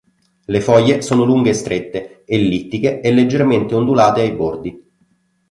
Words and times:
Le 0.45 0.61
foglie 0.61 1.03
sono 1.03 1.25
lunghe 1.25 1.51
e 1.51 1.53
strette, 1.53 2.23
ellittiche 2.25 3.01
e 3.01 3.11
leggermente 3.11 3.75
ondulate 3.75 4.21
ai 4.21 4.31
bordi. 4.31 4.83